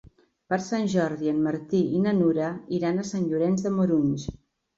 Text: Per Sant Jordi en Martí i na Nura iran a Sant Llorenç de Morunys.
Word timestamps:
Per 0.51 0.57
Sant 0.67 0.87
Jordi 0.93 1.29
en 1.31 1.43
Martí 1.47 1.81
i 1.99 2.01
na 2.07 2.15
Nura 2.23 2.49
iran 2.79 2.97
a 2.97 3.07
Sant 3.11 3.29
Llorenç 3.35 3.69
de 3.69 3.75
Morunys. 3.79 4.27